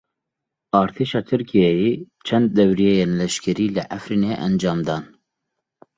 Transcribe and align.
Artêşa 0.81 1.21
Tirkiyeyê 1.29 1.91
çend 2.25 2.49
dewriyeyên 2.57 3.11
leşkerî 3.19 3.67
li 3.75 3.83
Efrînê 3.97 4.33
encam 4.45 4.79
dan. 4.87 5.03